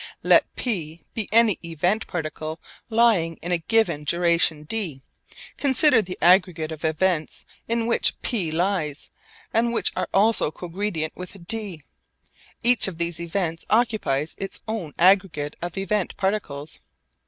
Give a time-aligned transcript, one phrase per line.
[0.23, 2.59] Let P be any event particle
[2.89, 5.03] lying in a given duration d.
[5.57, 9.11] Consider the aggregate of events in which P lies
[9.53, 11.83] and which are also cogredient with d.
[12.63, 16.79] Each of these events occupies its own aggregate of event particles.